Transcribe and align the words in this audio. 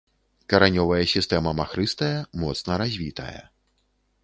Каранёвая 0.53 1.01
сістэма 1.15 1.51
махрыстая, 1.61 2.11
моцна 2.45 2.81
развітая. 2.85 3.39